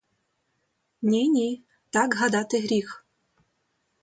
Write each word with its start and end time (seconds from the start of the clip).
Ні, 1.01 1.29
ні, 1.29 1.61
так 1.93 2.15
гадати 2.15 2.59
гріх. 2.59 3.05